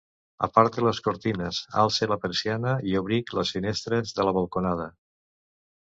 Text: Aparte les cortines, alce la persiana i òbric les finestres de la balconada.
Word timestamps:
Aparte 0.45 0.83
les 0.85 1.01
cortines, 1.07 1.59
alce 1.83 2.09
la 2.11 2.17
persiana 2.25 2.73
i 2.93 2.97
òbric 3.03 3.33
les 3.41 3.55
finestres 3.59 4.19
de 4.21 4.27
la 4.29 4.35
balconada. 4.39 4.93